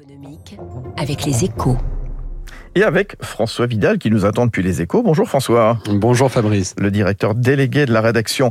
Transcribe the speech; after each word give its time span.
économique 0.00 0.56
avec 0.96 1.24
les 1.24 1.44
échos. 1.44 1.76
Et 2.76 2.84
avec 2.84 3.16
François 3.20 3.66
Vidal 3.66 3.98
qui 3.98 4.10
nous 4.10 4.24
attend 4.24 4.46
depuis 4.46 4.62
les 4.62 4.80
échos. 4.80 5.02
Bonjour 5.02 5.26
François. 5.26 5.78
Bonjour 5.90 6.30
Fabrice. 6.30 6.76
Le 6.78 6.92
directeur 6.92 7.34
délégué 7.34 7.84
de 7.84 7.92
la 7.92 8.00
rédaction. 8.00 8.50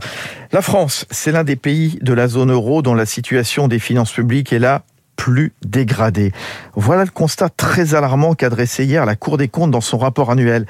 La 0.51 0.61
France, 0.61 1.05
c'est 1.09 1.31
l'un 1.31 1.45
des 1.45 1.55
pays 1.55 1.99
de 2.01 2.11
la 2.11 2.27
zone 2.27 2.51
euro 2.51 2.81
dont 2.81 2.95
la 2.95 3.05
situation 3.05 3.69
des 3.69 3.79
finances 3.79 4.11
publiques 4.11 4.51
est 4.51 4.59
la 4.59 4.83
plus 5.15 5.53
dégradée. 5.65 6.33
Voilà 6.75 7.05
le 7.05 7.11
constat 7.11 7.49
très 7.49 7.95
alarmant 7.95 8.33
qu'a 8.33 8.49
dressé 8.49 8.83
hier 8.83 9.05
la 9.05 9.15
Cour 9.15 9.37
des 9.37 9.47
comptes 9.47 9.71
dans 9.71 9.81
son 9.81 9.97
rapport 9.97 10.31
annuel. 10.31 10.65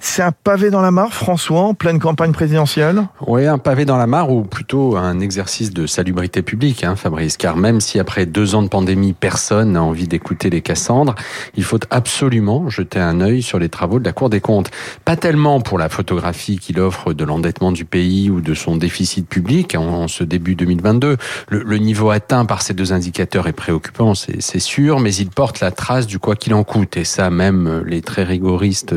C'est 0.00 0.22
un 0.22 0.30
pavé 0.32 0.70
dans 0.70 0.80
la 0.80 0.92
mare, 0.92 1.12
François, 1.12 1.62
en 1.62 1.74
pleine 1.74 1.98
campagne 1.98 2.30
présidentielle 2.30 3.02
Oui, 3.26 3.46
un 3.46 3.58
pavé 3.58 3.84
dans 3.84 3.96
la 3.96 4.06
mare 4.06 4.30
ou 4.30 4.42
plutôt 4.42 4.96
un 4.96 5.18
exercice 5.18 5.72
de 5.72 5.86
salubrité 5.86 6.42
publique, 6.42 6.84
hein, 6.84 6.94
Fabrice. 6.94 7.36
Car 7.36 7.56
même 7.56 7.80
si 7.80 7.98
après 7.98 8.24
deux 8.24 8.54
ans 8.54 8.62
de 8.62 8.68
pandémie, 8.68 9.12
personne 9.12 9.72
n'a 9.72 9.82
envie 9.82 10.06
d'écouter 10.06 10.50
les 10.50 10.60
Cassandres, 10.60 11.16
il 11.56 11.64
faut 11.64 11.80
absolument 11.90 12.68
jeter 12.68 13.00
un 13.00 13.20
œil 13.20 13.42
sur 13.42 13.58
les 13.58 13.68
travaux 13.68 13.98
de 13.98 14.04
la 14.04 14.12
Cour 14.12 14.30
des 14.30 14.40
comptes. 14.40 14.70
Pas 15.04 15.16
tellement 15.16 15.60
pour 15.60 15.78
la 15.78 15.88
photographie 15.88 16.58
qu'il 16.58 16.78
offre 16.78 17.12
de 17.12 17.24
l'endettement 17.24 17.72
du 17.72 17.84
pays 17.84 18.30
ou 18.30 18.40
de 18.40 18.54
son 18.54 18.76
déficit 18.76 19.28
public 19.28 19.74
en, 19.74 20.06
ce 20.06 20.22
début 20.22 20.54
2022. 20.54 21.16
Le, 21.48 21.62
le, 21.62 21.78
niveau 21.78 22.10
atteint 22.10 22.44
par 22.44 22.62
ces 22.62 22.74
deux 22.74 22.92
indicateurs 22.92 23.48
est 23.48 23.52
préoccupant, 23.52 24.14
c'est 24.14 24.58
sûr, 24.58 25.00
mais 25.00 25.14
il 25.14 25.30
porte 25.30 25.60
la 25.60 25.70
trace 25.70 26.06
du 26.06 26.18
quoi 26.18 26.36
qu'il 26.36 26.54
en 26.54 26.62
coûte. 26.62 26.96
Et 26.96 27.04
ça, 27.04 27.30
même 27.30 27.82
les 27.84 28.00
très 28.00 28.24
rigoristes 28.24 28.94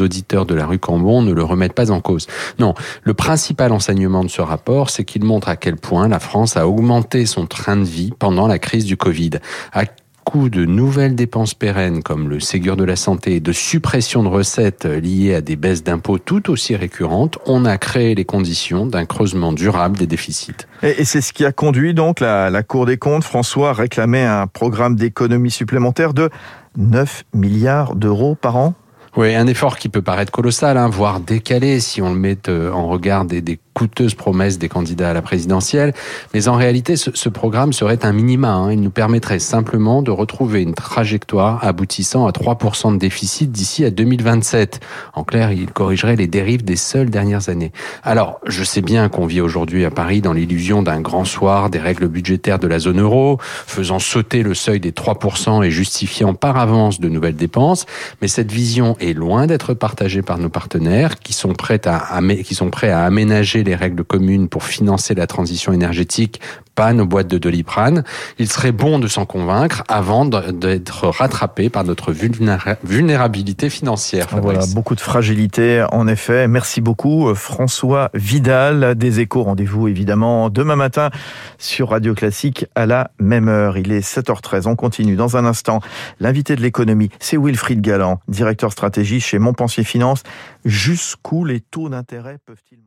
auditeurs 0.00 0.35
de 0.44 0.54
la 0.54 0.66
rue 0.66 0.78
Cambon 0.78 1.22
ne 1.22 1.32
le 1.32 1.42
remettent 1.42 1.72
pas 1.72 1.90
en 1.90 2.00
cause. 2.00 2.26
Non, 2.58 2.74
le 3.02 3.14
principal 3.14 3.72
enseignement 3.72 4.24
de 4.24 4.28
ce 4.28 4.42
rapport, 4.42 4.90
c'est 4.90 5.04
qu'il 5.04 5.24
montre 5.24 5.48
à 5.48 5.56
quel 5.56 5.76
point 5.76 6.08
la 6.08 6.20
France 6.20 6.56
a 6.56 6.68
augmenté 6.68 7.24
son 7.26 7.46
train 7.46 7.76
de 7.76 7.84
vie 7.84 8.12
pendant 8.18 8.46
la 8.46 8.58
crise 8.58 8.84
du 8.84 8.96
Covid. 8.96 9.30
À 9.72 9.84
coup 10.26 10.48
de 10.48 10.64
nouvelles 10.64 11.14
dépenses 11.14 11.54
pérennes 11.54 12.02
comme 12.02 12.28
le 12.28 12.40
Ségur 12.40 12.76
de 12.76 12.82
la 12.82 12.96
santé 12.96 13.36
et 13.36 13.40
de 13.40 13.52
suppression 13.52 14.24
de 14.24 14.28
recettes 14.28 14.84
liées 14.84 15.36
à 15.36 15.40
des 15.40 15.54
baisses 15.54 15.84
d'impôts 15.84 16.18
tout 16.18 16.50
aussi 16.50 16.74
récurrentes, 16.74 17.38
on 17.46 17.64
a 17.64 17.78
créé 17.78 18.16
les 18.16 18.24
conditions 18.24 18.86
d'un 18.86 19.06
creusement 19.06 19.52
durable 19.52 19.96
des 19.96 20.08
déficits. 20.08 20.66
Et, 20.82 21.04
c'est 21.04 21.20
ce 21.20 21.32
qui 21.32 21.44
a 21.44 21.52
conduit 21.52 21.94
donc 21.94 22.18
la, 22.18 22.50
la 22.50 22.64
Cour 22.64 22.86
des 22.86 22.96
comptes, 22.96 23.22
François, 23.22 23.70
à 23.70 23.72
réclamer 23.72 24.24
un 24.24 24.48
programme 24.48 24.96
d'économie 24.96 25.52
supplémentaire 25.52 26.12
de 26.12 26.28
9 26.76 27.22
milliards 27.32 27.94
d'euros 27.94 28.34
par 28.34 28.56
an 28.56 28.74
oui, 29.16 29.34
un 29.34 29.46
effort 29.46 29.78
qui 29.78 29.88
peut 29.88 30.02
paraître 30.02 30.30
colossal, 30.30 30.76
hein, 30.76 30.88
voire 30.88 31.20
décalé 31.20 31.80
si 31.80 32.02
on 32.02 32.12
le 32.12 32.18
met 32.18 32.48
euh, 32.48 32.70
en 32.70 32.86
regard 32.86 33.24
des, 33.24 33.40
des 33.40 33.58
coûteuses 33.76 34.14
promesses 34.14 34.58
des 34.58 34.70
candidats 34.70 35.10
à 35.10 35.12
la 35.12 35.20
présidentielle. 35.20 35.92
Mais 36.32 36.48
en 36.48 36.54
réalité, 36.54 36.96
ce, 36.96 37.10
ce 37.12 37.28
programme 37.28 37.74
serait 37.74 38.06
un 38.06 38.12
minima. 38.12 38.54
Hein. 38.54 38.72
Il 38.72 38.80
nous 38.80 38.90
permettrait 38.90 39.38
simplement 39.38 40.00
de 40.00 40.10
retrouver 40.10 40.62
une 40.62 40.72
trajectoire 40.72 41.62
aboutissant 41.62 42.26
à 42.26 42.30
3% 42.30 42.94
de 42.94 42.98
déficit 42.98 43.52
d'ici 43.52 43.84
à 43.84 43.90
2027. 43.90 44.80
En 45.12 45.24
clair, 45.24 45.52
il 45.52 45.70
corrigerait 45.70 46.16
les 46.16 46.26
dérives 46.26 46.64
des 46.64 46.76
seules 46.76 47.10
dernières 47.10 47.50
années. 47.50 47.70
Alors, 48.02 48.40
je 48.46 48.64
sais 48.64 48.80
bien 48.80 49.10
qu'on 49.10 49.26
vit 49.26 49.42
aujourd'hui 49.42 49.84
à 49.84 49.90
Paris 49.90 50.22
dans 50.22 50.32
l'illusion 50.32 50.82
d'un 50.82 51.02
grand 51.02 51.26
soir 51.26 51.68
des 51.68 51.78
règles 51.78 52.08
budgétaires 52.08 52.58
de 52.58 52.68
la 52.68 52.78
zone 52.78 53.02
euro, 53.02 53.38
faisant 53.42 53.98
sauter 53.98 54.42
le 54.42 54.54
seuil 54.54 54.80
des 54.80 54.92
3% 54.92 55.62
et 55.62 55.70
justifiant 55.70 56.32
par 56.32 56.56
avance 56.56 56.98
de 56.98 57.10
nouvelles 57.10 57.36
dépenses. 57.36 57.84
Mais 58.22 58.28
cette 58.28 58.50
vision 58.50 58.96
est 59.00 59.12
loin 59.12 59.46
d'être 59.46 59.74
partagée 59.74 60.22
par 60.22 60.38
nos 60.38 60.48
partenaires 60.48 61.18
qui 61.18 61.34
sont 61.34 61.52
prêts 61.52 61.82
à, 61.84 62.20
qui 62.42 62.54
sont 62.54 62.70
prêts 62.70 62.90
à 62.90 63.04
aménager 63.04 63.65
les 63.66 63.74
règles 63.74 64.04
communes 64.04 64.48
pour 64.48 64.64
financer 64.64 65.14
la 65.14 65.26
transition 65.26 65.72
énergétique, 65.72 66.40
pas 66.74 66.92
nos 66.92 67.06
boîtes 67.06 67.28
de 67.28 67.38
doliprane. 67.38 68.04
Il 68.38 68.48
serait 68.48 68.72
bon 68.72 68.98
de 68.98 69.08
s'en 69.08 69.24
convaincre 69.24 69.82
avant 69.88 70.24
d'être 70.26 71.08
rattrapé 71.08 71.70
par 71.70 71.84
notre 71.84 72.12
vulnérabilité 72.12 73.70
financière. 73.70 74.28
Voilà, 74.30 74.60
beaucoup 74.74 74.94
de 74.94 75.00
fragilité 75.00 75.84
en 75.90 76.06
effet. 76.06 76.46
Merci 76.48 76.80
beaucoup 76.80 77.34
François 77.34 78.10
Vidal 78.14 78.94
des 78.94 79.20
Échos. 79.20 79.42
Rendez-vous 79.42 79.88
évidemment 79.88 80.50
demain 80.50 80.76
matin 80.76 81.10
sur 81.58 81.90
Radio 81.90 82.14
Classique 82.14 82.66
à 82.74 82.86
la 82.86 83.10
même 83.18 83.48
heure. 83.48 83.78
Il 83.78 83.90
est 83.90 84.06
7h13. 84.06 84.68
On 84.68 84.76
continue 84.76 85.16
dans 85.16 85.36
un 85.36 85.46
instant. 85.46 85.80
L'invité 86.20 86.56
de 86.56 86.60
l'économie, 86.60 87.10
c'est 87.18 87.38
Wilfried 87.38 87.80
Galland, 87.80 88.20
directeur 88.28 88.70
stratégie 88.70 89.20
chez 89.20 89.38
Montpensier 89.38 89.82
Finance. 89.82 90.22
Jusqu'où 90.64 91.44
les 91.44 91.60
taux 91.60 91.88
d'intérêt 91.88 92.38
peuvent-ils 92.44 92.86